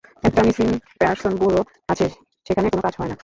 একটা 0.23 0.41
missing 0.43 0.67
person 0.99 1.33
bureau 1.39 1.61
আছে, 1.89 2.07
সেখানে 2.45 2.67
কোনো 2.69 2.81
কাজ 2.83 2.93
হয় 2.99 3.09
না। 3.09 3.15